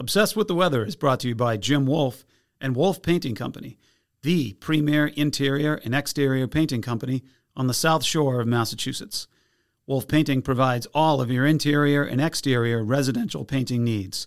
Obsessed 0.00 0.34
with 0.34 0.48
the 0.48 0.54
Weather 0.54 0.82
is 0.82 0.96
brought 0.96 1.20
to 1.20 1.28
you 1.28 1.34
by 1.34 1.58
Jim 1.58 1.84
Wolfe 1.84 2.24
and 2.58 2.74
Wolfe 2.74 3.02
Painting 3.02 3.34
Company, 3.34 3.76
the 4.22 4.54
premier 4.54 5.08
interior 5.08 5.74
and 5.74 5.94
exterior 5.94 6.48
painting 6.48 6.80
company 6.80 7.22
on 7.54 7.66
the 7.66 7.74
South 7.74 8.02
Shore 8.02 8.40
of 8.40 8.48
Massachusetts. 8.48 9.28
Wolfe 9.86 10.08
Painting 10.08 10.40
provides 10.40 10.86
all 10.94 11.20
of 11.20 11.30
your 11.30 11.44
interior 11.44 12.02
and 12.02 12.18
exterior 12.18 12.82
residential 12.82 13.44
painting 13.44 13.84
needs. 13.84 14.26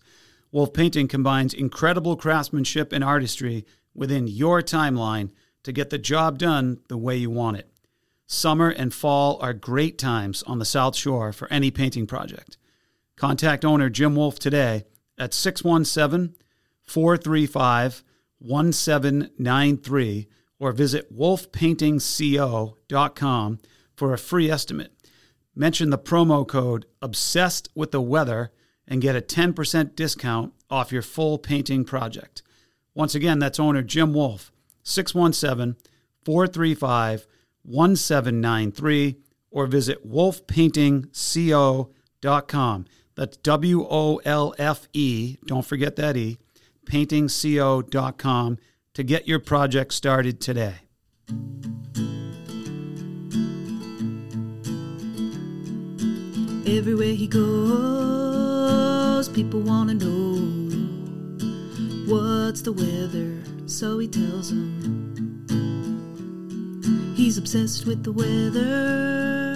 Wolfe 0.51 0.73
Painting 0.73 1.07
combines 1.07 1.55
incredible 1.55 2.15
craftsmanship 2.17 2.93
and 2.93 3.03
artistry 3.03 3.65
within 3.95 4.27
your 4.27 4.61
timeline 4.61 5.31
to 5.63 5.71
get 5.71 5.89
the 5.89 5.97
job 5.97 6.37
done 6.37 6.81
the 6.87 6.97
way 6.97 7.17
you 7.17 7.31
want 7.31 7.57
it. 7.57 7.67
Summer 8.27 8.69
and 8.69 8.93
fall 8.93 9.39
are 9.41 9.53
great 9.53 9.97
times 9.97 10.43
on 10.43 10.59
the 10.59 10.65
South 10.65 10.95
Shore 10.95 11.33
for 11.33 11.51
any 11.51 11.71
painting 11.71 12.05
project. 12.05 12.57
Contact 13.15 13.65
owner 13.65 13.89
Jim 13.89 14.15
Wolfe 14.15 14.37
today 14.37 14.85
at 15.17 15.33
617 15.33 16.35
435 16.81 18.03
1793 18.39 20.27
or 20.59 20.71
visit 20.71 21.13
wolfepaintingco.com 21.15 23.59
for 23.95 24.13
a 24.13 24.17
free 24.17 24.49
estimate. 24.49 24.91
Mention 25.55 25.91
the 25.91 25.97
promo 25.97 26.47
code 26.47 26.85
Obsessed 27.01 27.69
with 27.75 27.91
the 27.91 28.01
Weather 28.01 28.51
and 28.87 29.01
get 29.01 29.15
a 29.15 29.21
10% 29.21 29.95
discount 29.95 30.53
off 30.69 30.91
your 30.91 31.01
full 31.01 31.37
painting 31.37 31.85
project. 31.85 32.43
Once 32.93 33.15
again, 33.15 33.39
that's 33.39 33.59
owner 33.59 33.81
Jim 33.81 34.13
Wolfe, 34.13 34.51
617 34.83 35.77
435 36.23 37.25
1793 37.63 39.17
or 39.51 39.67
visit 39.67 40.09
wolfepaintingco.com. 40.09 42.85
That's 43.15 43.37
W 43.37 43.87
O 43.89 44.17
L 44.25 44.53
F 44.57 44.89
E, 44.93 45.37
don't 45.45 45.65
forget 45.65 45.95
that 45.97 46.17
E, 46.17 46.37
paintingco.com 46.85 48.57
to 48.93 49.03
get 49.03 49.27
your 49.27 49.39
project 49.39 49.93
started 49.93 50.41
today. 50.41 50.75
Everywhere 56.65 57.13
he 57.13 57.27
goes, 57.27 59.29
people 59.29 59.61
want 59.61 59.89
to 59.89 59.95
know 59.95 60.33
what's 62.07 62.61
the 62.61 62.73
weather, 62.73 63.43
so 63.67 63.99
he 63.99 64.07
tells 64.07 64.49
them. 64.49 65.13
He's 67.15 67.37
obsessed 67.37 67.85
with 67.85 68.03
the 68.03 68.11
weather, 68.11 69.53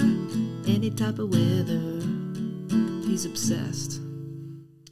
any 0.67 0.91
type 0.91 1.17
of 1.19 1.29
weather. 1.29 1.96
He's 3.17 3.25
obsessed. 3.25 3.99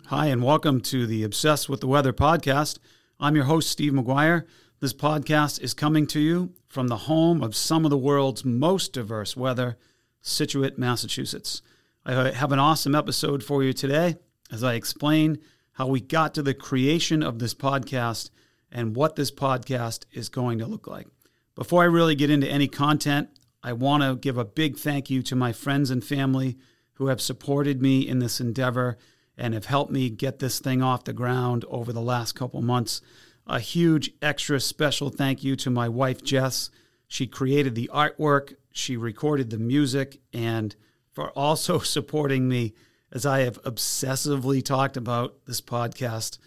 Hi, 0.07 0.25
and 0.25 0.41
welcome 0.41 0.81
to 0.81 1.05
the 1.05 1.21
Obsessed 1.21 1.69
with 1.69 1.79
the 1.79 1.85
Weather 1.85 2.11
podcast. 2.11 2.79
I'm 3.19 3.35
your 3.35 3.45
host, 3.45 3.69
Steve 3.69 3.93
Maguire. 3.93 4.47
This 4.79 4.93
podcast 4.93 5.61
is 5.61 5.75
coming 5.75 6.07
to 6.07 6.19
you 6.19 6.53
from 6.67 6.87
the 6.87 6.97
home 7.05 7.43
of 7.43 7.55
some 7.55 7.85
of 7.85 7.91
the 7.91 7.99
world's 7.99 8.43
most 8.43 8.93
diverse 8.93 9.37
weather, 9.37 9.77
Scituate, 10.23 10.79
Massachusetts. 10.79 11.61
I 12.03 12.31
have 12.31 12.51
an 12.51 12.57
awesome 12.57 12.95
episode 12.95 13.43
for 13.43 13.63
you 13.63 13.73
today 13.73 14.15
as 14.51 14.63
I 14.63 14.73
explain 14.73 15.37
how 15.73 15.85
we 15.85 16.01
got 16.01 16.33
to 16.33 16.41
the 16.41 16.55
creation 16.55 17.21
of 17.21 17.37
this 17.37 17.53
podcast 17.53 18.31
and 18.71 18.95
what 18.95 19.17
this 19.17 19.29
podcast 19.29 20.05
is 20.13 20.29
going 20.29 20.57
to 20.57 20.65
look 20.65 20.87
like. 20.87 21.05
Before 21.53 21.83
I 21.83 21.85
really 21.85 22.15
get 22.15 22.31
into 22.31 22.47
any 22.47 22.69
content, 22.69 23.29
I 23.61 23.73
want 23.73 24.01
to 24.01 24.15
give 24.15 24.39
a 24.39 24.45
big 24.45 24.79
thank 24.79 25.11
you 25.11 25.21
to 25.21 25.35
my 25.35 25.53
friends 25.53 25.91
and 25.91 26.03
family 26.03 26.57
who 26.95 27.07
have 27.07 27.21
supported 27.21 27.81
me 27.81 28.07
in 28.07 28.19
this 28.19 28.39
endeavor 28.39 28.97
and 29.37 29.53
have 29.53 29.65
helped 29.65 29.91
me 29.91 30.09
get 30.09 30.39
this 30.39 30.59
thing 30.59 30.81
off 30.81 31.03
the 31.03 31.13
ground 31.13 31.65
over 31.69 31.91
the 31.91 32.01
last 32.01 32.33
couple 32.33 32.61
months. 32.61 33.01
A 33.47 33.59
huge 33.59 34.11
extra 34.21 34.59
special 34.59 35.09
thank 35.09 35.43
you 35.43 35.55
to 35.57 35.69
my 35.69 35.87
wife, 35.87 36.23
Jess. 36.23 36.69
She 37.07 37.27
created 37.27 37.75
the 37.75 37.89
artwork, 37.93 38.55
she 38.71 38.97
recorded 38.97 39.49
the 39.49 39.59
music, 39.59 40.19
and 40.33 40.75
for 41.11 41.29
also 41.31 41.79
supporting 41.79 42.47
me 42.47 42.73
as 43.11 43.25
I 43.25 43.41
have 43.41 43.61
obsessively 43.63 44.63
talked 44.63 44.97
about 44.97 45.45
this 45.45 45.61
podcast 45.61 46.37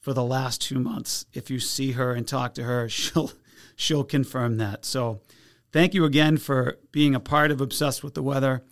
for 0.00 0.12
the 0.12 0.24
last 0.24 0.60
two 0.60 0.78
months. 0.78 1.26
If 1.32 1.50
you 1.50 1.58
see 1.58 1.92
her 1.92 2.12
and 2.12 2.26
talk 2.26 2.54
to 2.54 2.64
her, 2.64 2.88
she'll 2.90 3.32
she'll 3.74 4.04
confirm 4.04 4.58
that. 4.58 4.84
So 4.84 5.20
thank 5.72 5.94
you 5.94 6.04
again 6.04 6.36
for 6.36 6.78
being 6.92 7.14
a 7.14 7.20
part 7.20 7.50
of 7.50 7.60
Obsessed 7.60 8.04
with 8.04 8.14
the 8.14 8.22
Weather. 8.22 8.62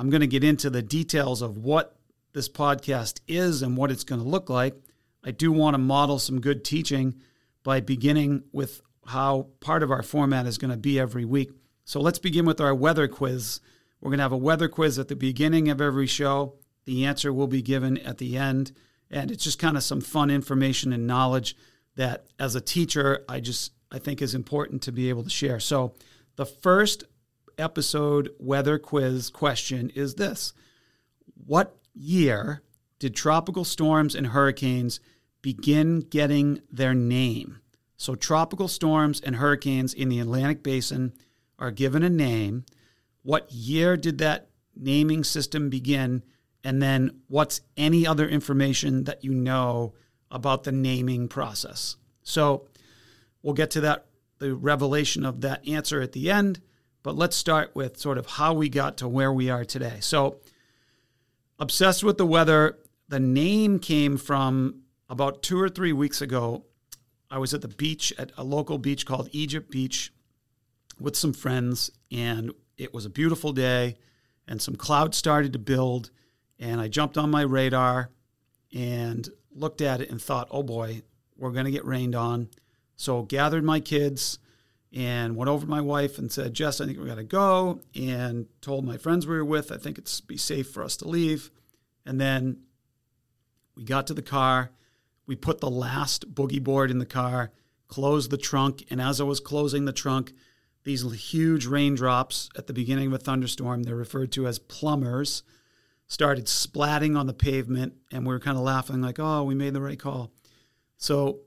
I'm 0.00 0.08
going 0.08 0.22
to 0.22 0.26
get 0.26 0.42
into 0.42 0.70
the 0.70 0.80
details 0.80 1.42
of 1.42 1.58
what 1.58 1.94
this 2.32 2.48
podcast 2.48 3.20
is 3.28 3.60
and 3.60 3.76
what 3.76 3.90
it's 3.90 4.02
going 4.02 4.22
to 4.22 4.26
look 4.26 4.48
like. 4.48 4.74
I 5.22 5.30
do 5.30 5.52
want 5.52 5.74
to 5.74 5.78
model 5.78 6.18
some 6.18 6.40
good 6.40 6.64
teaching 6.64 7.20
by 7.64 7.80
beginning 7.80 8.44
with 8.50 8.80
how 9.04 9.48
part 9.60 9.82
of 9.82 9.90
our 9.90 10.02
format 10.02 10.46
is 10.46 10.56
going 10.56 10.70
to 10.70 10.78
be 10.78 10.98
every 10.98 11.26
week. 11.26 11.50
So 11.84 12.00
let's 12.00 12.18
begin 12.18 12.46
with 12.46 12.62
our 12.62 12.74
weather 12.74 13.08
quiz. 13.08 13.60
We're 14.00 14.08
going 14.08 14.20
to 14.20 14.22
have 14.22 14.32
a 14.32 14.38
weather 14.38 14.68
quiz 14.68 14.98
at 14.98 15.08
the 15.08 15.16
beginning 15.16 15.68
of 15.68 15.82
every 15.82 16.06
show. 16.06 16.54
The 16.86 17.04
answer 17.04 17.30
will 17.30 17.46
be 17.46 17.60
given 17.60 17.98
at 17.98 18.16
the 18.16 18.38
end. 18.38 18.72
And 19.10 19.30
it's 19.30 19.44
just 19.44 19.58
kind 19.58 19.76
of 19.76 19.82
some 19.82 20.00
fun 20.00 20.30
information 20.30 20.94
and 20.94 21.06
knowledge 21.06 21.54
that 21.96 22.24
as 22.38 22.54
a 22.54 22.62
teacher, 22.62 23.22
I 23.28 23.40
just 23.40 23.72
I 23.92 23.98
think 23.98 24.22
is 24.22 24.34
important 24.34 24.80
to 24.84 24.92
be 24.92 25.10
able 25.10 25.24
to 25.24 25.30
share. 25.30 25.60
So 25.60 25.92
the 26.36 26.46
first 26.46 27.04
episode 27.60 28.30
weather 28.38 28.78
quiz 28.78 29.30
question 29.30 29.90
is 29.90 30.14
this 30.14 30.52
What 31.46 31.76
year 31.94 32.62
did 32.98 33.14
tropical 33.14 33.64
storms 33.64 34.14
and 34.14 34.28
hurricanes 34.28 35.00
begin 35.42 36.00
getting 36.00 36.62
their 36.70 36.94
name? 36.94 37.58
So, 37.96 38.14
tropical 38.14 38.68
storms 38.68 39.20
and 39.20 39.36
hurricanes 39.36 39.92
in 39.92 40.08
the 40.08 40.20
Atlantic 40.20 40.62
basin 40.62 41.12
are 41.58 41.70
given 41.70 42.02
a 42.02 42.08
name. 42.08 42.64
What 43.22 43.52
year 43.52 43.96
did 43.96 44.18
that 44.18 44.48
naming 44.74 45.22
system 45.22 45.68
begin? 45.68 46.22
And 46.64 46.80
then, 46.82 47.20
what's 47.28 47.60
any 47.76 48.06
other 48.06 48.26
information 48.26 49.04
that 49.04 49.22
you 49.22 49.34
know 49.34 49.94
about 50.30 50.64
the 50.64 50.72
naming 50.72 51.28
process? 51.28 51.96
So, 52.22 52.68
we'll 53.42 53.54
get 53.54 53.70
to 53.72 53.82
that, 53.82 54.06
the 54.38 54.54
revelation 54.54 55.26
of 55.26 55.42
that 55.42 55.66
answer 55.68 56.00
at 56.00 56.12
the 56.12 56.30
end. 56.30 56.60
But 57.02 57.16
let's 57.16 57.36
start 57.36 57.74
with 57.74 57.98
sort 57.98 58.18
of 58.18 58.26
how 58.26 58.52
we 58.52 58.68
got 58.68 58.98
to 58.98 59.08
where 59.08 59.32
we 59.32 59.48
are 59.48 59.64
today. 59.64 59.98
So, 60.00 60.40
obsessed 61.58 62.04
with 62.04 62.18
the 62.18 62.26
weather, 62.26 62.78
the 63.08 63.20
name 63.20 63.78
came 63.78 64.16
from 64.16 64.82
about 65.08 65.42
two 65.42 65.60
or 65.60 65.68
three 65.68 65.92
weeks 65.92 66.20
ago. 66.20 66.64
I 67.30 67.38
was 67.38 67.54
at 67.54 67.62
the 67.62 67.68
beach 67.68 68.12
at 68.18 68.32
a 68.36 68.44
local 68.44 68.76
beach 68.76 69.06
called 69.06 69.28
Egypt 69.32 69.70
Beach 69.70 70.12
with 70.98 71.16
some 71.16 71.32
friends, 71.32 71.90
and 72.12 72.52
it 72.76 72.92
was 72.92 73.06
a 73.06 73.10
beautiful 73.10 73.52
day, 73.52 73.96
and 74.46 74.60
some 74.60 74.76
clouds 74.76 75.16
started 75.16 75.52
to 75.54 75.58
build. 75.58 76.10
And 76.58 76.80
I 76.80 76.88
jumped 76.88 77.16
on 77.16 77.30
my 77.30 77.42
radar 77.42 78.10
and 78.74 79.28
looked 79.52 79.80
at 79.80 80.00
it 80.02 80.10
and 80.10 80.20
thought, 80.20 80.48
oh 80.50 80.62
boy, 80.62 81.02
we're 81.36 81.52
going 81.52 81.64
to 81.64 81.70
get 81.70 81.84
rained 81.86 82.14
on. 82.14 82.48
So 82.96 83.22
gathered 83.22 83.64
my 83.64 83.80
kids 83.80 84.38
and 84.92 85.36
went 85.36 85.48
over 85.48 85.64
to 85.64 85.70
my 85.70 85.80
wife 85.80 86.18
and 86.18 86.32
said, 86.32 86.52
Jess, 86.52 86.80
I 86.80 86.86
think 86.86 86.98
we 86.98 87.06
got 87.06 87.16
to 87.16 87.24
go. 87.24 87.80
And 87.94 88.46
told 88.60 88.84
my 88.84 88.96
friends 88.96 89.26
we 89.26 89.36
were 89.36 89.44
with, 89.44 89.70
I 89.70 89.76
think 89.76 89.98
it's 89.98 90.20
be 90.20 90.36
safe 90.36 90.70
for 90.70 90.82
us 90.82 90.96
to 90.98 91.08
leave. 91.08 91.50
And 92.04 92.20
then 92.20 92.62
we 93.76 93.84
got 93.84 94.06
to 94.08 94.14
the 94.14 94.22
car. 94.22 94.70
We 95.26 95.36
put 95.36 95.60
the 95.60 95.70
last 95.70 96.34
boogie 96.34 96.62
board 96.62 96.90
in 96.90 96.98
the 96.98 97.06
car, 97.06 97.52
closed 97.86 98.30
the 98.30 98.36
trunk. 98.36 98.84
And 98.90 99.00
as 99.00 99.20
I 99.20 99.24
was 99.24 99.38
closing 99.38 99.84
the 99.84 99.92
trunk, 99.92 100.32
these 100.82 101.02
huge 101.30 101.66
raindrops 101.66 102.48
at 102.56 102.66
the 102.66 102.72
beginning 102.72 103.08
of 103.08 103.12
a 103.12 103.18
thunderstorm, 103.18 103.84
they're 103.84 103.94
referred 103.94 104.32
to 104.32 104.48
as 104.48 104.58
plumbers, 104.58 105.44
started 106.08 106.46
splatting 106.46 107.16
on 107.16 107.28
the 107.28 107.34
pavement. 107.34 107.94
And 108.10 108.26
we 108.26 108.34
were 108.34 108.40
kind 108.40 108.56
of 108.56 108.64
laughing, 108.64 109.00
like, 109.00 109.20
oh, 109.20 109.44
we 109.44 109.54
made 109.54 109.74
the 109.74 109.80
right 109.80 109.98
call. 109.98 110.32
So 110.96 111.40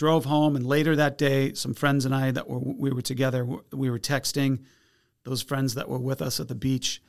drove 0.00 0.24
home, 0.24 0.56
and 0.56 0.64
later 0.64 0.96
that 0.96 1.18
day, 1.18 1.52
some 1.52 1.74
friends 1.74 2.06
and 2.06 2.14
I 2.14 2.30
that 2.30 2.48
were 2.48 2.58
we 2.58 2.90
were 2.90 3.02
together, 3.02 3.44
we 3.70 3.90
were 3.90 3.98
texting 3.98 4.60
those 5.24 5.42
friends 5.42 5.74
that 5.74 5.90
were 5.90 5.98
with 5.98 6.22
us 6.22 6.40
at 6.40 6.48
the 6.48 6.54
beach, 6.54 7.02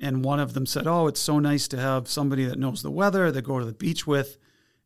and 0.00 0.24
one 0.24 0.40
of 0.40 0.52
them 0.52 0.66
said, 0.66 0.88
"Oh, 0.88 1.06
it's 1.06 1.20
so 1.20 1.38
nice 1.38 1.68
to 1.68 1.78
have 1.78 2.08
somebody 2.08 2.44
that 2.46 2.58
knows 2.58 2.82
the 2.82 2.90
weather 2.90 3.30
that 3.30 3.42
go 3.42 3.60
to 3.60 3.64
the 3.64 3.72
beach 3.72 4.04
with," 4.04 4.36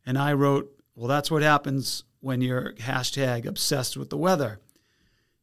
and 0.05 0.15
I 0.15 0.33
wrote, 0.33 0.71
"Well, 0.93 1.07
that's 1.07 1.31
what 1.31 1.41
happens 1.41 2.03
when 2.19 2.41
you're 2.41 2.73
hashtag 2.73 3.47
obsessed 3.47 3.97
with 3.97 4.11
the 4.11 4.17
weather," 4.17 4.59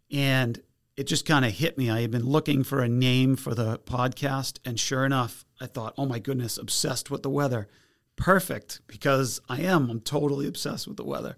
and 0.08 0.62
it 0.96 1.08
just 1.08 1.26
kind 1.26 1.44
of 1.44 1.54
hit 1.54 1.76
me. 1.76 1.90
I 1.90 2.02
had 2.02 2.12
been 2.12 2.24
looking 2.28 2.62
for 2.62 2.82
a 2.82 2.88
name 2.88 3.34
for 3.34 3.52
the 3.52 3.80
podcast, 3.80 4.60
and 4.64 4.78
sure 4.78 5.04
enough, 5.04 5.44
I 5.60 5.66
thought, 5.66 5.94
"Oh 5.98 6.06
my 6.06 6.20
goodness, 6.20 6.56
obsessed 6.56 7.10
with 7.10 7.24
the 7.24 7.30
weather." 7.30 7.66
Perfect, 8.14 8.80
because 8.86 9.40
I 9.48 9.62
am. 9.62 9.90
I'm 9.90 10.00
totally 10.00 10.46
obsessed 10.46 10.86
with 10.86 10.98
the 10.98 11.04
weather. 11.04 11.36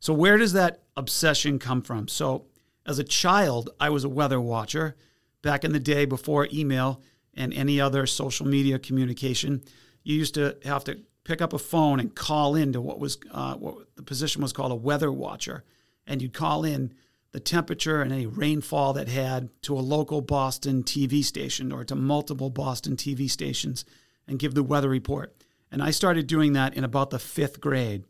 So, 0.00 0.12
where 0.12 0.36
does 0.36 0.52
that 0.52 0.82
obsession 0.96 1.58
come 1.58 1.82
from? 1.82 2.08
So, 2.08 2.46
as 2.86 2.98
a 2.98 3.04
child, 3.04 3.70
I 3.80 3.90
was 3.90 4.04
a 4.04 4.08
weather 4.08 4.40
watcher. 4.40 4.96
Back 5.42 5.64
in 5.64 5.72
the 5.72 5.80
day 5.80 6.06
before 6.06 6.48
email 6.52 7.00
and 7.34 7.52
any 7.52 7.80
other 7.80 8.06
social 8.06 8.46
media 8.46 8.78
communication, 8.78 9.62
you 10.02 10.16
used 10.16 10.34
to 10.34 10.56
have 10.64 10.84
to 10.84 11.00
pick 11.24 11.42
up 11.42 11.52
a 11.52 11.58
phone 11.58 12.00
and 12.00 12.14
call 12.14 12.54
into 12.54 12.80
what 12.80 12.98
was 12.98 13.18
uh, 13.30 13.54
what 13.54 13.96
the 13.96 14.02
position 14.02 14.42
was 14.42 14.52
called 14.52 14.72
a 14.72 14.76
weather 14.76 15.12
watcher, 15.12 15.64
and 16.06 16.22
you'd 16.22 16.32
call 16.32 16.64
in 16.64 16.92
the 17.32 17.40
temperature 17.40 18.00
and 18.00 18.12
any 18.12 18.26
rainfall 18.26 18.94
that 18.94 19.08
had 19.08 19.50
to 19.62 19.76
a 19.76 19.80
local 19.80 20.22
Boston 20.22 20.82
TV 20.82 21.22
station 21.22 21.70
or 21.70 21.84
to 21.84 21.94
multiple 21.94 22.48
Boston 22.48 22.96
TV 22.96 23.28
stations 23.28 23.84
and 24.26 24.38
give 24.38 24.54
the 24.54 24.62
weather 24.62 24.88
report. 24.88 25.36
And 25.70 25.82
I 25.82 25.90
started 25.90 26.26
doing 26.26 26.54
that 26.54 26.74
in 26.74 26.82
about 26.82 27.10
the 27.10 27.18
fifth 27.18 27.60
grade 27.60 28.04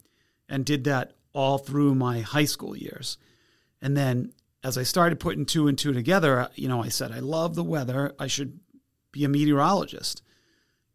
and 0.48 0.64
did 0.64 0.84
that 0.84 1.15
all 1.36 1.58
through 1.58 1.94
my 1.94 2.20
high 2.20 2.46
school 2.46 2.74
years. 2.74 3.18
And 3.82 3.94
then 3.94 4.32
as 4.64 4.78
I 4.78 4.84
started 4.84 5.20
putting 5.20 5.44
two 5.44 5.68
and 5.68 5.76
two 5.76 5.92
together, 5.92 6.40
uh, 6.40 6.48
you 6.54 6.66
know, 6.66 6.82
I 6.82 6.88
said, 6.88 7.12
I 7.12 7.18
love 7.18 7.54
the 7.54 7.62
weather. 7.62 8.14
I 8.18 8.26
should 8.26 8.58
be 9.12 9.22
a 9.22 9.28
meteorologist. 9.28 10.22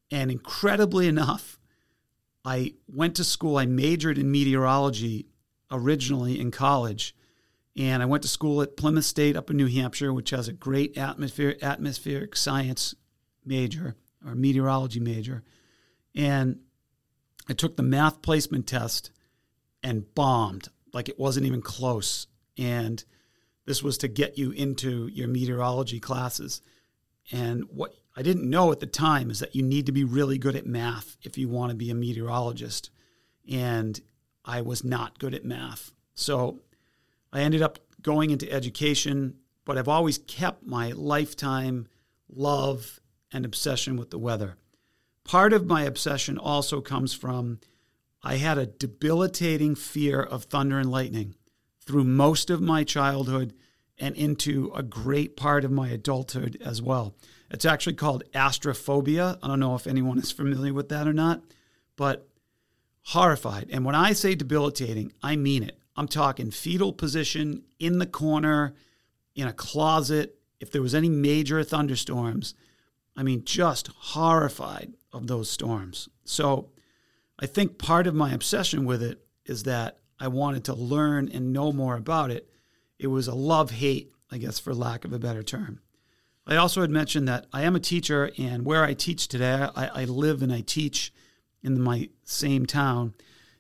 And 0.10 0.32
incredibly 0.32 1.08
enough, 1.08 1.60
I 2.44 2.74
went 2.88 3.16
to 3.18 3.24
school. 3.24 3.58
I 3.58 3.68
majored 3.68 4.18
in 4.18 4.32
meteorology 4.32 5.28
originally 5.70 6.40
in 6.40 6.50
college. 6.50 7.16
And 7.78 8.02
I 8.02 8.08
went 8.08 8.24
to 8.24 8.28
school 8.28 8.64
at 8.64 8.76
Plymouth 8.76 9.06
State 9.06 9.36
up 9.36 9.52
in 9.52 9.58
New 9.58 9.68
Hampshire, 9.68 10.12
which 10.12 10.32
has 10.32 10.48
a 10.48 10.54
great 10.54 10.98
atmosphere, 10.98 11.56
atmospheric 11.62 12.36
science 12.36 12.96
major 13.46 13.96
or 14.26 14.34
meteorology 14.34 15.00
major. 15.00 15.44
And 16.16 16.62
I 17.48 17.54
took 17.54 17.78
the 17.78 17.84
math 17.84 18.24
placement 18.24 18.66
test 18.66 19.12
and 19.84 20.14
bombed, 20.16 20.70
like 20.94 21.10
it 21.10 21.20
wasn't 21.20 21.46
even 21.46 21.62
close. 21.62 22.28
And 22.58 23.04
this 23.66 23.82
was 23.84 23.98
to 24.00 24.08
get 24.08 24.38
you 24.38 24.52
into 24.52 25.08
your 25.08 25.28
meteorology 25.28 26.00
classes. 26.00 26.62
And 27.32 27.66
what 27.70 27.94
I 28.16 28.22
didn't 28.22 28.50
know 28.50 28.72
at 28.72 28.80
the 28.80 28.88
time 28.88 29.32
is 29.32 29.40
that 29.40 29.56
you 29.56 29.64
need 29.64 29.86
to 29.86 29.92
be 29.92 30.04
really 30.04 30.38
good 30.38 30.56
at 30.56 30.66
math 30.66 31.18
if 31.24 31.38
you 31.38 31.48
want 31.48 31.70
to 31.72 31.76
be 31.76 31.90
a 31.90 31.96
meteorologist. 31.96 32.90
And 33.50 34.00
I 34.44 34.62
was 34.62 34.84
not 34.84 35.20
good 35.20 35.34
at 35.34 35.46
math. 35.46 35.92
So 36.14 36.60
I 37.32 37.42
ended 37.42 37.62
up 37.62 37.80
going 38.02 38.32
into 38.32 38.52
education, 38.52 39.36
but 39.66 39.78
I've 39.78 39.88
always 39.88 40.18
kept 40.18 40.66
my 40.66 40.92
lifetime 40.92 41.88
love 42.30 43.00
and 43.32 43.46
obsession 43.46 43.98
with 43.98 44.10
the 44.10 44.20
weather. 44.20 44.58
Part 45.24 45.54
of 45.54 45.66
my 45.66 45.84
obsession 45.84 46.38
also 46.38 46.82
comes 46.82 47.14
from 47.14 47.60
I 48.24 48.36
had 48.36 48.58
a 48.58 48.68
debilitating 48.68 49.76
fear 49.76 50.22
of 50.22 50.44
thunder 50.44 50.80
and 50.80 50.92
lightning 50.92 51.36
through 51.80 52.04
most 52.04 52.50
of 52.50 52.62
my 52.62 52.84
childhood 52.84 53.54
and 53.98 54.16
into 54.16 54.72
a 54.76 54.84
great 54.84 55.36
part 55.36 55.64
of 55.64 55.72
my 55.72 55.90
adulthood 55.90 56.58
as 56.64 56.82
well. 56.82 57.16
It's 57.50 57.66
actually 57.66 57.94
called 57.94 58.24
astrophobia. 58.34 59.38
I 59.42 59.48
don't 59.48 59.60
know 59.60 59.76
if 59.76 59.88
anyone 59.88 60.18
is 60.18 60.32
familiar 60.32 60.74
with 60.74 60.90
that 60.90 61.08
or 61.08 61.14
not, 61.14 61.42
but 61.96 62.28
horrified. 63.04 63.70
And 63.72 63.86
when 63.86 63.96
I 63.96 64.14
say 64.14 64.36
debilitating, 64.36 65.14
I 65.22 65.36
mean 65.36 65.64
it. 65.64 65.78
I'm 65.96 66.08
talking 66.08 66.52
fetal 66.52 66.94
position 66.94 67.64
in 67.80 68.00
the 68.00 68.06
corner, 68.06 68.74
in 69.36 69.48
a 69.48 69.54
closet. 69.54 70.36
If 70.60 70.72
there 70.72 70.82
was 70.82 70.96
any 70.96 71.10
major 71.10 71.64
thunderstorms, 71.64 72.56
I 73.16 73.24
mean, 73.24 73.44
just 73.44 73.88
horrified 73.88 74.94
of 75.12 75.28
those 75.28 75.50
storms. 75.50 76.08
So 76.24 76.70
I 77.42 77.48
think 77.48 77.80
part 77.80 78.06
of 78.06 78.14
my 78.14 78.32
obsession 78.32 78.86
with 78.86 79.02
it 79.02 79.26
is 79.46 79.64
that 79.64 79.98
I 80.20 80.28
wanted 80.28 80.64
to 80.66 80.76
learn 80.76 81.28
and 81.34 81.52
know 81.52 81.72
more 81.72 81.96
about 81.96 82.30
it. 82.30 82.48
It 83.00 83.08
was 83.08 83.28
a 83.28 83.34
love 83.34 83.72
hate, 83.72 84.12
I 84.30 84.38
guess, 84.38 84.60
for 84.60 84.76
lack 84.76 85.04
of 85.04 85.12
a 85.12 85.20
better 85.20 85.42
term. 85.42 85.82
I 86.46 86.56
also 86.56 86.82
had 86.82 86.92
mentioned 86.92 87.28
that 87.28 87.48
I 87.52 87.64
am 87.64 87.76
a 87.76 87.80
teacher, 87.80 88.32
and 88.38 88.64
where 88.64 88.84
I 88.84 88.94
teach 88.94 89.28
today, 89.28 89.68
I, 89.76 89.88
I 90.02 90.06
live 90.06 90.44
and 90.44 90.54
I 90.54 90.62
teach 90.62 91.12
in 91.64 91.82
my 91.82 92.10
same 92.24 92.66
town, 92.66 93.16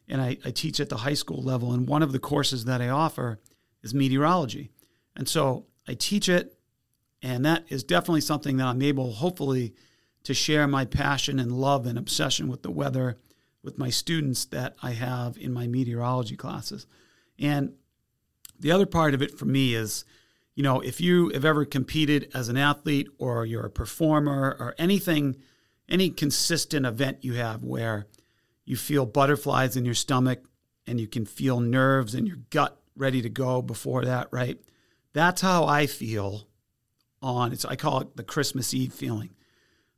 and 0.07 0.21
I, 0.21 0.37
I 0.45 0.51
teach 0.51 0.79
at 0.79 0.89
the 0.89 0.97
high 0.97 1.15
school 1.15 1.41
level. 1.41 1.73
And 1.73 1.87
one 1.87 2.03
of 2.03 2.11
the 2.11 2.19
courses 2.19 2.65
that 2.65 2.81
I 2.81 2.89
offer 2.89 3.39
is 3.81 3.93
meteorology. 3.93 4.71
And 5.15 5.27
so 5.27 5.65
I 5.87 5.95
teach 5.95 6.29
it, 6.29 6.57
and 7.23 7.43
that 7.45 7.65
is 7.69 7.83
definitely 7.83 8.21
something 8.21 8.57
that 8.57 8.67
I'm 8.67 8.81
able, 8.81 9.13
hopefully, 9.13 9.73
to 10.23 10.33
share 10.35 10.67
my 10.67 10.85
passion 10.85 11.39
and 11.39 11.51
love 11.51 11.87
and 11.87 11.97
obsession 11.97 12.47
with 12.47 12.61
the 12.61 12.71
weather 12.71 13.17
with 13.63 13.77
my 13.77 13.89
students 13.89 14.45
that 14.45 14.75
I 14.81 14.91
have 14.91 15.37
in 15.37 15.53
my 15.53 15.67
meteorology 15.67 16.35
classes. 16.35 16.87
And 17.37 17.73
the 18.59 18.71
other 18.71 18.85
part 18.85 19.13
of 19.13 19.21
it 19.21 19.37
for 19.37 19.45
me 19.45 19.73
is, 19.73 20.05
you 20.55 20.63
know, 20.63 20.79
if 20.81 20.99
you 20.99 21.29
have 21.29 21.45
ever 21.45 21.65
competed 21.65 22.29
as 22.33 22.49
an 22.49 22.57
athlete 22.57 23.07
or 23.17 23.45
you're 23.45 23.65
a 23.65 23.69
performer 23.69 24.55
or 24.59 24.75
anything, 24.77 25.37
any 25.89 26.09
consistent 26.09 26.85
event 26.85 27.23
you 27.23 27.33
have 27.33 27.63
where 27.63 28.07
you 28.65 28.75
feel 28.75 29.05
butterflies 29.05 29.75
in 29.75 29.85
your 29.85 29.93
stomach 29.93 30.43
and 30.87 30.99
you 30.99 31.07
can 31.07 31.25
feel 31.25 31.59
nerves 31.59 32.15
in 32.15 32.25
your 32.25 32.37
gut 32.49 32.81
ready 32.95 33.21
to 33.21 33.29
go 33.29 33.61
before 33.61 34.05
that, 34.05 34.27
right? 34.31 34.59
That's 35.13 35.41
how 35.41 35.65
I 35.65 35.87
feel 35.87 36.47
on 37.21 37.51
it's 37.51 37.65
I 37.65 37.75
call 37.75 38.01
it 38.01 38.17
the 38.17 38.23
Christmas 38.23 38.73
Eve 38.73 38.93
feeling. 38.93 39.31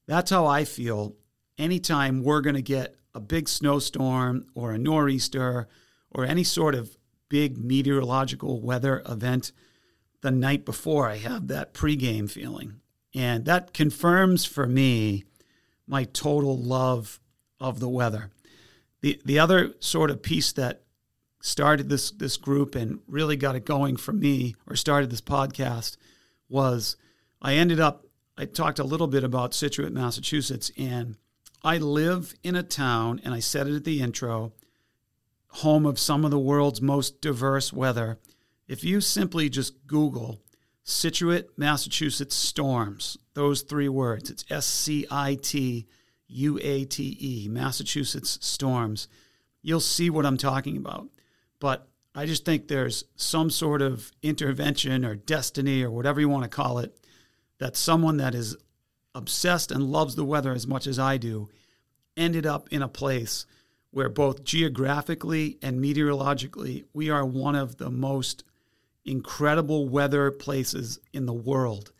That's 0.07 0.31
how 0.31 0.45
I 0.45 0.65
feel 0.65 1.15
anytime 1.57 2.23
we're 2.23 2.41
going 2.41 2.55
to 2.55 2.61
get 2.61 2.95
a 3.13 3.19
big 3.19 3.47
snowstorm 3.47 4.45
or 4.55 4.71
a 4.71 4.77
nor'easter 4.77 5.67
or 6.09 6.25
any 6.25 6.43
sort 6.43 6.75
of 6.75 6.97
big 7.29 7.57
meteorological 7.57 8.61
weather 8.61 9.01
event 9.07 9.51
the 10.21 10.31
night 10.31 10.65
before. 10.65 11.07
I 11.07 11.17
have 11.17 11.47
that 11.47 11.73
pregame 11.73 12.29
feeling. 12.29 12.81
And 13.13 13.45
that 13.45 13.73
confirms 13.73 14.45
for 14.45 14.65
me 14.65 15.23
my 15.87 16.05
total 16.05 16.57
love 16.57 17.19
of 17.59 17.79
the 17.79 17.89
weather. 17.89 18.31
The, 19.01 19.21
the 19.25 19.39
other 19.39 19.73
sort 19.79 20.09
of 20.09 20.21
piece 20.21 20.51
that 20.53 20.83
started 21.41 21.89
this, 21.89 22.09
this 22.11 22.37
group 22.37 22.73
and 22.73 22.99
really 23.07 23.35
got 23.35 23.55
it 23.55 23.65
going 23.65 23.97
for 23.97 24.13
me, 24.13 24.55
or 24.65 24.75
started 24.75 25.09
this 25.09 25.21
podcast, 25.21 25.97
was 26.47 26.95
I 27.41 27.55
ended 27.55 27.79
up, 27.79 28.05
I 28.37 28.45
talked 28.45 28.79
a 28.79 28.83
little 28.83 29.07
bit 29.07 29.23
about 29.23 29.53
Scituate, 29.53 29.91
Massachusetts, 29.91 30.71
and 30.77 31.17
I 31.63 31.77
live 31.77 32.33
in 32.43 32.55
a 32.55 32.63
town, 32.63 33.21
and 33.23 33.33
I 33.33 33.39
said 33.39 33.67
it 33.67 33.75
at 33.75 33.83
the 33.85 34.01
intro, 34.01 34.51
home 35.47 35.85
of 35.85 35.97
some 35.97 36.25
of 36.25 36.31
the 36.31 36.39
world's 36.39 36.81
most 36.81 37.21
diverse 37.21 37.71
weather. 37.71 38.19
If 38.67 38.83
you 38.83 38.99
simply 38.99 39.49
just 39.49 39.87
Google 39.87 40.41
Scituate, 40.83 41.57
Massachusetts 41.57 42.35
storms, 42.35 43.17
those 43.33 43.61
three 43.61 43.87
words, 43.87 44.29
it's 44.29 44.43
S 44.49 44.65
C 44.65 45.05
I 45.09 45.35
T 45.35 45.87
U 46.27 46.59
A 46.61 46.83
T 46.83 47.17
E, 47.19 47.47
Massachusetts 47.47 48.39
storms, 48.41 49.07
you'll 49.61 49.79
see 49.79 50.09
what 50.09 50.25
I'm 50.25 50.37
talking 50.37 50.75
about. 50.75 51.07
But 51.59 51.87
I 52.13 52.25
just 52.25 52.43
think 52.43 52.67
there's 52.67 53.05
some 53.15 53.49
sort 53.49 53.81
of 53.81 54.11
intervention 54.21 55.05
or 55.05 55.15
destiny 55.15 55.83
or 55.83 55.91
whatever 55.91 56.19
you 56.19 56.27
want 56.27 56.43
to 56.43 56.49
call 56.49 56.79
it 56.79 56.97
that 57.59 57.77
someone 57.77 58.17
that 58.17 58.35
is 58.35 58.57
obsessed 59.15 59.71
and 59.71 59.91
loves 59.91 60.15
the 60.15 60.25
weather 60.25 60.53
as 60.53 60.67
much 60.67 60.87
as 60.87 60.99
I 60.99 61.17
do, 61.17 61.49
ended 62.17 62.45
up 62.45 62.67
in 62.71 62.81
a 62.81 62.87
place 62.87 63.45
where 63.91 64.09
both 64.09 64.43
geographically 64.43 65.57
and 65.61 65.79
meteorologically, 65.79 66.85
we 66.93 67.09
are 67.09 67.25
one 67.25 67.55
of 67.55 67.77
the 67.77 67.91
most 67.91 68.43
incredible 69.05 69.87
weather 69.87 70.31
places 70.31 70.99
in 71.11 71.25
the 71.25 71.33
world. 71.33 71.91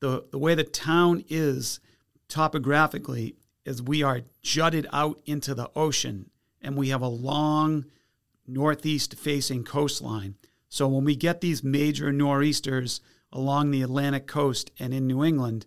The, 0.00 0.24
the 0.30 0.38
way 0.38 0.54
the 0.54 0.64
town 0.64 1.24
is 1.28 1.80
topographically 2.28 3.36
is 3.64 3.82
we 3.82 4.02
are 4.02 4.22
jutted 4.42 4.86
out 4.92 5.20
into 5.26 5.54
the 5.54 5.70
ocean 5.74 6.30
and 6.60 6.76
we 6.76 6.90
have 6.90 7.02
a 7.02 7.08
long 7.08 7.86
northeast 8.46 9.16
facing 9.16 9.64
coastline. 9.64 10.34
So 10.68 10.86
when 10.88 11.04
we 11.04 11.16
get 11.16 11.40
these 11.40 11.64
major 11.64 12.12
nor'easters 12.12 13.00
along 13.32 13.70
the 13.70 13.82
Atlantic 13.82 14.26
coast 14.26 14.70
and 14.78 14.92
in 14.92 15.06
New 15.06 15.24
England, 15.24 15.66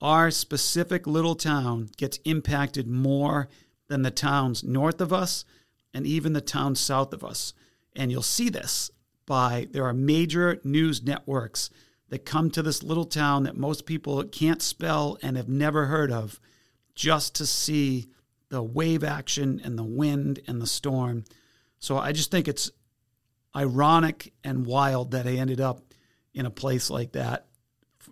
our 0.00 0.30
specific 0.30 1.06
little 1.06 1.34
town 1.34 1.90
gets 1.96 2.18
impacted 2.24 2.86
more 2.86 3.48
than 3.88 4.02
the 4.02 4.10
towns 4.10 4.62
north 4.62 5.00
of 5.00 5.12
us 5.12 5.44
and 5.92 6.06
even 6.06 6.32
the 6.32 6.40
towns 6.40 6.78
south 6.78 7.12
of 7.12 7.24
us. 7.24 7.52
And 7.96 8.10
you'll 8.10 8.22
see 8.22 8.48
this 8.48 8.90
by 9.26 9.66
there 9.72 9.84
are 9.84 9.92
major 9.92 10.60
news 10.62 11.02
networks 11.02 11.70
that 12.10 12.24
come 12.24 12.50
to 12.50 12.62
this 12.62 12.82
little 12.82 13.04
town 13.04 13.42
that 13.42 13.56
most 13.56 13.86
people 13.86 14.22
can't 14.24 14.62
spell 14.62 15.18
and 15.22 15.36
have 15.36 15.48
never 15.48 15.86
heard 15.86 16.12
of 16.12 16.40
just 16.94 17.34
to 17.34 17.46
see 17.46 18.08
the 18.50 18.62
wave 18.62 19.04
action 19.04 19.60
and 19.62 19.78
the 19.78 19.84
wind 19.84 20.40
and 20.46 20.60
the 20.60 20.66
storm. 20.66 21.24
So 21.78 21.98
I 21.98 22.12
just 22.12 22.30
think 22.30 22.48
it's 22.48 22.70
ironic 23.54 24.32
and 24.42 24.64
wild 24.64 25.10
that 25.10 25.26
I 25.26 25.32
ended 25.32 25.60
up 25.60 25.82
in 26.32 26.46
a 26.46 26.50
place 26.50 26.88
like 26.88 27.12
that 27.12 27.47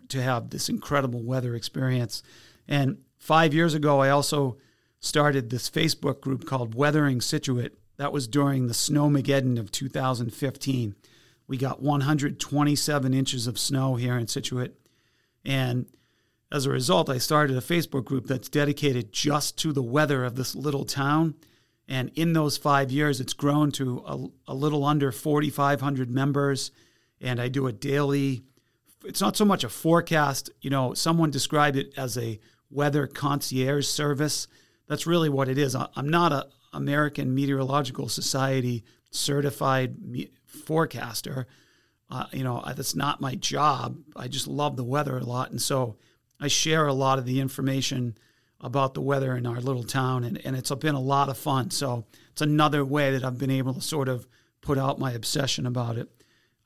to 0.08 0.22
have 0.22 0.50
this 0.50 0.68
incredible 0.68 1.22
weather 1.22 1.54
experience. 1.54 2.22
And 2.68 2.98
five 3.18 3.54
years 3.54 3.74
ago, 3.74 4.00
I 4.00 4.10
also 4.10 4.56
started 5.00 5.50
this 5.50 5.70
Facebook 5.70 6.20
group 6.20 6.46
called 6.46 6.74
Weathering 6.74 7.20
Scituate. 7.20 7.72
That 7.96 8.12
was 8.12 8.28
during 8.28 8.66
the 8.66 8.74
Snowmageddon 8.74 9.58
of 9.58 9.70
2015. 9.70 10.94
We 11.48 11.56
got 11.56 11.80
127 11.80 13.14
inches 13.14 13.46
of 13.46 13.58
snow 13.58 13.94
here 13.94 14.18
in 14.18 14.26
Scituate. 14.26 14.74
And 15.44 15.86
as 16.50 16.66
a 16.66 16.70
result, 16.70 17.08
I 17.08 17.18
started 17.18 17.56
a 17.56 17.60
Facebook 17.60 18.04
group 18.04 18.26
that's 18.26 18.48
dedicated 18.48 19.12
just 19.12 19.56
to 19.58 19.72
the 19.72 19.82
weather 19.82 20.24
of 20.24 20.36
this 20.36 20.54
little 20.54 20.84
town. 20.84 21.34
And 21.88 22.10
in 22.14 22.32
those 22.32 22.56
five 22.56 22.90
years, 22.90 23.20
it's 23.20 23.32
grown 23.32 23.70
to 23.72 24.02
a, 24.06 24.52
a 24.52 24.54
little 24.54 24.84
under 24.84 25.12
4,500 25.12 26.10
members. 26.10 26.72
And 27.20 27.40
I 27.40 27.48
do 27.48 27.66
a 27.66 27.72
daily, 27.72 28.42
it's 29.06 29.20
not 29.20 29.36
so 29.36 29.44
much 29.44 29.64
a 29.64 29.68
forecast. 29.68 30.50
You 30.60 30.70
know, 30.70 30.94
someone 30.94 31.30
described 31.30 31.76
it 31.76 31.92
as 31.96 32.16
a 32.18 32.40
weather 32.70 33.06
concierge 33.06 33.86
service. 33.86 34.48
That's 34.88 35.06
really 35.06 35.28
what 35.28 35.48
it 35.48 35.58
is. 35.58 35.74
I'm 35.74 36.08
not 36.08 36.32
a 36.32 36.46
American 36.72 37.34
Meteorological 37.34 38.08
Society 38.08 38.84
certified 39.10 39.98
me- 39.98 40.30
forecaster. 40.44 41.46
Uh, 42.10 42.26
you 42.32 42.44
know, 42.44 42.62
that's 42.76 42.94
not 42.94 43.20
my 43.20 43.34
job. 43.34 43.98
I 44.14 44.28
just 44.28 44.46
love 44.46 44.76
the 44.76 44.84
weather 44.84 45.16
a 45.16 45.24
lot. 45.24 45.50
And 45.50 45.60
so 45.60 45.96
I 46.38 46.48
share 46.48 46.86
a 46.86 46.92
lot 46.92 47.18
of 47.18 47.24
the 47.24 47.40
information 47.40 48.16
about 48.60 48.94
the 48.94 49.00
weather 49.00 49.36
in 49.36 49.46
our 49.46 49.60
little 49.60 49.84
town, 49.84 50.24
and, 50.24 50.40
and 50.44 50.56
it's 50.56 50.70
been 50.76 50.94
a 50.94 51.00
lot 51.00 51.28
of 51.28 51.36
fun. 51.36 51.70
So 51.70 52.06
it's 52.30 52.42
another 52.42 52.84
way 52.84 53.12
that 53.12 53.24
I've 53.24 53.38
been 53.38 53.50
able 53.50 53.74
to 53.74 53.80
sort 53.80 54.08
of 54.08 54.26
put 54.60 54.78
out 54.78 54.98
my 54.98 55.12
obsession 55.12 55.66
about 55.66 55.98
it, 55.98 56.08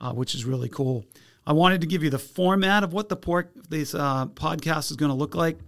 uh, 0.01 0.13
which 0.13 0.35
is 0.35 0.45
really 0.45 0.69
cool. 0.69 1.05
I 1.47 1.53
wanted 1.53 1.81
to 1.81 1.87
give 1.87 2.03
you 2.03 2.11
the 2.11 2.19
format 2.19 2.85
of 2.85 2.93
what 2.93 3.09
the 3.09 3.17
pork 3.17 3.51
this 3.69 3.95
uh, 3.95 4.27
podcast 4.27 4.91
is 4.91 4.97
going 4.97 5.11
to 5.11 5.17
look 5.17 5.35
like, 5.35 5.59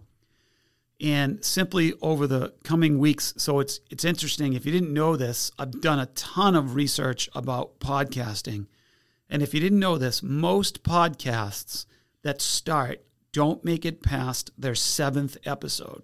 and 1.01 1.45
simply 1.45 1.95
over 2.01 2.27
the 2.27 2.53
coming 2.63 2.99
weeks. 2.99 3.35
So 3.37 3.61
it's 3.61 3.81
it's 3.91 4.05
interesting. 4.05 4.53
If 4.53 4.67
you 4.67 4.73
didn't 4.73 4.93
know 4.93 5.17
this, 5.17 5.51
I've 5.59 5.81
done 5.81 5.99
a 5.99 6.07
ton 6.07 6.55
of 6.55 6.75
research 6.75 7.29
about 7.35 7.81
podcasting, 7.81 8.67
and 9.29 9.43
if 9.43 9.55
you 9.55 9.61
didn't 9.61 9.81
know 9.81 9.99
this, 9.99 10.23
most 10.23 10.83
podcasts 10.83 11.87
that 12.23 12.41
start 12.41 13.05
don't 13.33 13.65
make 13.65 13.85
it 13.85 14.03
past 14.03 14.51
their 14.59 14.75
seventh 14.75 15.37
episode. 15.45 16.03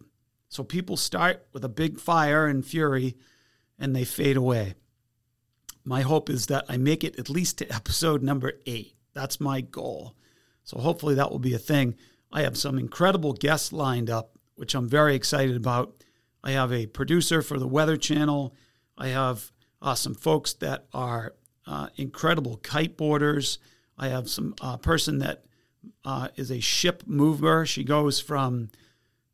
So 0.49 0.65
people 0.65 0.97
start 0.97 1.47
with 1.53 1.65
a 1.65 1.69
big 1.69 2.01
fire 2.01 2.47
and 2.47 2.65
fury 2.65 3.17
and 3.79 3.95
they 3.95 4.05
fade 4.05 4.37
away. 4.37 4.75
My 5.85 6.01
hope 6.01 6.29
is 6.31 6.47
that 6.47 6.65
I 6.69 6.77
make 6.77 7.05
it 7.05 7.19
at 7.19 7.31
least 7.31 7.59
to 7.59 7.75
episode 7.75 8.23
number 8.23 8.55
eight. 8.67 8.95
That's 9.19 9.41
my 9.41 9.63
goal. 9.63 10.15
So 10.63 10.79
hopefully 10.79 11.17
that 11.17 11.33
will 11.33 11.41
be 11.41 11.55
a 11.55 11.59
thing. 11.59 11.97
I 12.31 12.43
have 12.43 12.57
some 12.57 12.79
incredible 12.79 13.33
guests 13.33 13.73
lined 13.73 14.09
up, 14.09 14.39
which 14.55 14.77
I'm 14.77 14.89
very 14.89 15.17
excited 15.17 15.57
about. 15.57 16.05
I 16.45 16.53
have 16.53 16.73
a 16.73 16.87
producer 16.87 17.43
for 17.43 17.59
the 17.59 17.67
Weather 17.67 17.97
Channel. 17.97 18.55
I 18.97 19.09
have 19.09 19.51
uh, 19.83 19.97
some 19.97 20.15
folks 20.15 20.53
that 20.55 20.87
are 20.95 21.35
uh, 21.67 21.89
incredible 21.97 22.59
kiteboarders. 22.59 23.59
I 23.99 24.07
have 24.07 24.31
some 24.31 24.55
uh, 24.61 24.77
person 24.77 25.19
that 25.19 25.45
uh, 26.05 26.29
is 26.37 26.53
a 26.53 26.61
ship 26.61 27.03
mover. 27.05 27.67
She 27.67 27.83
goes 27.83 28.21
from 28.21 28.71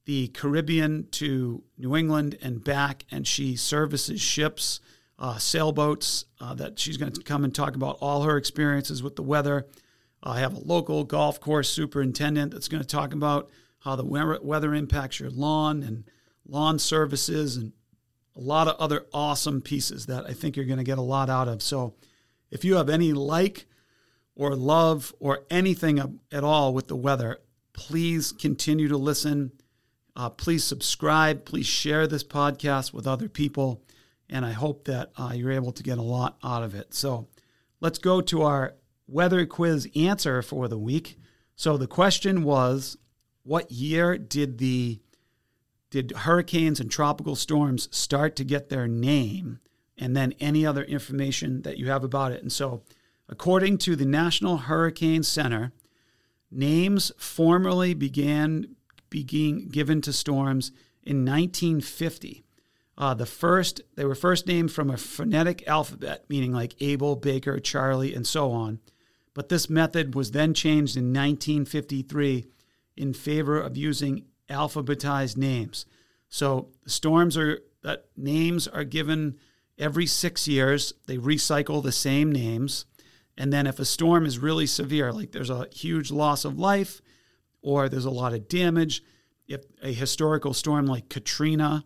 the 0.06 0.28
Caribbean 0.28 1.08
to 1.10 1.62
New 1.76 1.94
England 1.94 2.38
and 2.40 2.64
back, 2.64 3.04
and 3.10 3.26
she 3.26 3.54
services 3.54 4.22
ships, 4.22 4.80
uh, 5.18 5.38
sailboats. 5.38 6.24
Uh, 6.40 6.54
that 6.54 6.78
she's 6.78 6.96
going 6.96 7.12
to 7.12 7.22
come 7.22 7.44
and 7.44 7.54
talk 7.54 7.74
about 7.74 7.98
all 8.00 8.22
her 8.22 8.36
experiences 8.36 9.02
with 9.02 9.16
the 9.16 9.22
weather. 9.22 9.66
I 10.22 10.40
have 10.40 10.54
a 10.54 10.60
local 10.60 11.04
golf 11.04 11.40
course 11.40 11.68
superintendent 11.68 12.52
that's 12.52 12.68
going 12.68 12.82
to 12.82 12.88
talk 12.88 13.12
about 13.12 13.50
how 13.80 13.96
the 13.96 14.04
weather 14.42 14.74
impacts 14.74 15.20
your 15.20 15.30
lawn 15.30 15.82
and 15.82 16.04
lawn 16.46 16.78
services 16.78 17.56
and 17.56 17.72
a 18.36 18.40
lot 18.40 18.66
of 18.66 18.76
other 18.76 19.06
awesome 19.12 19.60
pieces 19.60 20.06
that 20.06 20.24
I 20.26 20.32
think 20.32 20.56
you're 20.56 20.64
going 20.64 20.78
to 20.78 20.84
get 20.84 20.98
a 20.98 21.02
lot 21.02 21.30
out 21.30 21.48
of. 21.48 21.62
So, 21.62 21.94
if 22.50 22.64
you 22.64 22.76
have 22.76 22.88
any 22.88 23.12
like 23.12 23.66
or 24.34 24.54
love 24.54 25.14
or 25.20 25.44
anything 25.50 26.20
at 26.32 26.44
all 26.44 26.72
with 26.72 26.88
the 26.88 26.96
weather, 26.96 27.40
please 27.72 28.32
continue 28.32 28.88
to 28.88 28.96
listen. 28.96 29.52
Uh, 30.16 30.30
please 30.30 30.64
subscribe. 30.64 31.44
Please 31.44 31.66
share 31.66 32.06
this 32.06 32.24
podcast 32.24 32.92
with 32.92 33.06
other 33.06 33.28
people. 33.28 33.82
And 34.28 34.44
I 34.44 34.52
hope 34.52 34.84
that 34.84 35.12
uh, 35.16 35.32
you're 35.34 35.52
able 35.52 35.72
to 35.72 35.82
get 35.82 35.98
a 35.98 36.02
lot 36.02 36.38
out 36.42 36.62
of 36.62 36.74
it. 36.74 36.94
So 36.94 37.28
let's 37.80 37.98
go 37.98 38.20
to 38.22 38.42
our 38.42 38.74
weather 39.06 39.44
quiz 39.46 39.88
answer 39.94 40.42
for 40.42 40.66
the 40.68 40.78
week. 40.78 41.18
So 41.56 41.76
the 41.76 41.86
question 41.86 42.42
was 42.42 42.96
what 43.42 43.70
year 43.70 44.16
did 44.18 44.58
the 44.58 45.00
did 45.90 46.10
hurricanes 46.10 46.80
and 46.80 46.90
tropical 46.90 47.36
storms 47.36 47.88
start 47.96 48.34
to 48.36 48.44
get 48.44 48.68
their 48.68 48.88
name 48.88 49.60
and 49.96 50.16
then 50.16 50.34
any 50.40 50.66
other 50.66 50.82
information 50.82 51.62
that 51.62 51.78
you 51.78 51.88
have 51.88 52.02
about 52.02 52.32
it 52.32 52.42
and 52.42 52.50
so 52.50 52.82
According 53.28 53.78
to 53.78 53.96
the 53.96 54.04
National 54.04 54.58
Hurricane 54.58 55.22
Center, 55.22 55.72
names 56.50 57.10
formally 57.16 57.94
began 57.94 58.76
being 59.08 59.68
given 59.68 60.00
to 60.02 60.12
storms 60.12 60.72
in 61.02 61.24
1950. 61.24 62.43
Uh, 62.96 63.14
the 63.14 63.26
first 63.26 63.80
they 63.96 64.04
were 64.04 64.14
first 64.14 64.46
named 64.46 64.72
from 64.72 64.90
a 64.90 64.96
phonetic 64.96 65.66
alphabet, 65.66 66.24
meaning 66.28 66.52
like 66.52 66.80
Abel, 66.80 67.16
Baker, 67.16 67.58
Charlie, 67.58 68.14
and 68.14 68.26
so 68.26 68.52
on. 68.52 68.78
But 69.34 69.48
this 69.48 69.68
method 69.68 70.14
was 70.14 70.30
then 70.30 70.54
changed 70.54 70.96
in 70.96 71.12
1953 71.12 72.46
in 72.96 73.12
favor 73.12 73.60
of 73.60 73.76
using 73.76 74.26
alphabetized 74.48 75.36
names. 75.36 75.86
So 76.28 76.68
storms 76.86 77.36
are 77.36 77.60
that 77.82 78.06
names 78.16 78.68
are 78.68 78.84
given 78.84 79.38
every 79.78 80.06
six 80.06 80.46
years. 80.46 80.94
They 81.06 81.16
recycle 81.16 81.82
the 81.82 81.92
same 81.92 82.30
names. 82.30 82.86
And 83.36 83.52
then 83.52 83.66
if 83.66 83.78
a 83.78 83.84
storm 83.84 84.24
is 84.24 84.38
really 84.38 84.66
severe, 84.66 85.12
like 85.12 85.32
there's 85.32 85.50
a 85.50 85.68
huge 85.72 86.10
loss 86.10 86.44
of 86.44 86.58
life 86.58 87.00
or 87.62 87.88
there's 87.88 88.04
a 88.04 88.10
lot 88.10 88.32
of 88.32 88.48
damage, 88.48 89.02
if 89.48 89.64
a 89.82 89.92
historical 89.92 90.54
storm 90.54 90.86
like 90.86 91.08
Katrina, 91.08 91.84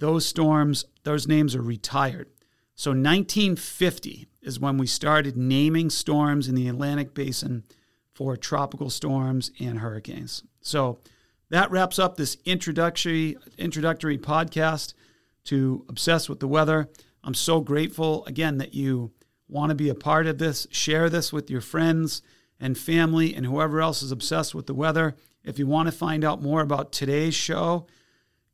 those 0.00 0.26
storms, 0.26 0.86
those 1.04 1.28
names 1.28 1.54
are 1.54 1.62
retired. 1.62 2.28
So 2.74 2.90
1950 2.90 4.26
is 4.42 4.58
when 4.58 4.78
we 4.78 4.86
started 4.86 5.36
naming 5.36 5.90
storms 5.90 6.48
in 6.48 6.54
the 6.54 6.68
Atlantic 6.68 7.14
basin 7.14 7.64
for 8.14 8.36
tropical 8.36 8.90
storms 8.90 9.50
and 9.60 9.78
hurricanes. 9.78 10.42
So 10.62 10.98
that 11.50 11.70
wraps 11.70 11.98
up 11.98 12.16
this 12.16 12.38
introductory 12.44 13.36
introductory 13.58 14.18
podcast 14.18 14.94
to 15.44 15.84
obsess 15.88 16.28
with 16.28 16.40
the 16.40 16.48
weather. 16.48 16.88
I'm 17.22 17.34
so 17.34 17.60
grateful 17.60 18.24
again 18.24 18.58
that 18.58 18.74
you 18.74 19.12
want 19.48 19.70
to 19.70 19.74
be 19.74 19.88
a 19.88 19.94
part 19.94 20.26
of 20.26 20.38
this, 20.38 20.66
share 20.70 21.10
this 21.10 21.32
with 21.32 21.50
your 21.50 21.60
friends 21.60 22.22
and 22.58 22.78
family 22.78 23.34
and 23.34 23.44
whoever 23.44 23.80
else 23.80 24.02
is 24.02 24.12
obsessed 24.12 24.54
with 24.54 24.66
the 24.66 24.74
weather. 24.74 25.16
If 25.44 25.58
you 25.58 25.66
want 25.66 25.88
to 25.88 25.92
find 25.92 26.24
out 26.24 26.42
more 26.42 26.62
about 26.62 26.92
today's 26.92 27.34
show 27.34 27.86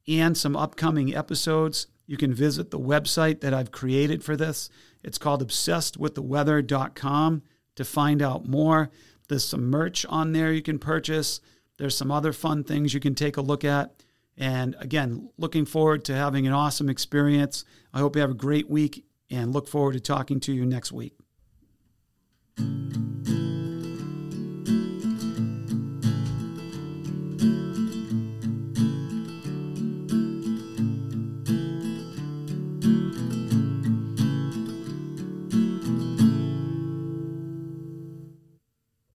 and 0.07 0.37
some 0.37 0.57
upcoming 0.57 1.15
episodes, 1.15 1.87
you 2.07 2.17
can 2.17 2.33
visit 2.33 2.71
the 2.71 2.79
website 2.79 3.41
that 3.41 3.53
I've 3.53 3.73
created 3.73 4.23
for 4.23 4.37
this. 4.37 4.71
It's 5.03 5.19
called 5.19 5.47
obsessedwiththeweather.com 5.47 7.43
to 7.75 7.85
find 7.85 8.23
out 8.23 8.47
more. 8.47 8.91
There's 9.29 9.45
some 9.45 9.69
merch 9.69 10.07
on 10.07 10.33
there 10.33 10.53
you 10.53 10.63
can 10.63 10.79
purchase. 10.79 11.41
There's 11.79 11.97
some 11.97 12.11
other 12.11 12.33
fun 12.33 12.65
things 12.65 12.95
you 12.95 13.01
can 13.01 13.15
take 13.15 13.37
a 13.37 13.43
look 13.43 13.65
at. 13.65 14.03
And 14.37 14.77
again, 14.79 15.31
looking 15.39 15.65
forward 15.65 16.05
to 16.07 16.15
having 16.15 16.47
an 16.47 16.53
awesome 16.53 16.89
experience. 16.89 17.65
I 17.93 18.01
hope 18.01 18.17
you 18.17 18.23
have 18.23 18.31
a 18.31 18.35
great 18.35 18.71
week 18.71 19.05
and 19.31 19.53
look 19.53 19.67
forward 19.69 19.95
to 19.95 20.01
talking 20.01 20.41
to 20.41 20.53
you 20.53 20.65
next 20.65 20.93
week. 20.93 21.15